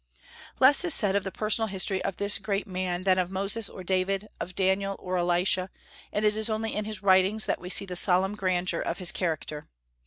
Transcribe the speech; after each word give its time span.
Less 0.59 0.83
is 0.83 0.95
said 0.95 1.15
of 1.15 1.23
the 1.23 1.31
personal 1.31 1.67
history 1.67 2.03
of 2.03 2.15
this 2.15 2.39
great 2.39 2.65
man 2.65 3.03
than 3.03 3.19
of 3.19 3.29
Moses 3.29 3.69
or 3.69 3.83
David, 3.83 4.27
of 4.39 4.55
Daniel 4.55 4.95
or 4.97 5.15
Elisha, 5.17 5.69
and 6.11 6.25
it 6.25 6.35
is 6.35 6.49
only 6.49 6.73
in 6.73 6.85
his 6.85 7.03
writings 7.03 7.45
that 7.45 7.61
we 7.61 7.69
see 7.69 7.85
the 7.85 7.95
solemn 7.95 8.33
grandeur 8.35 8.79
of 8.81 8.97
his 8.97 9.11
character. 9.11 9.67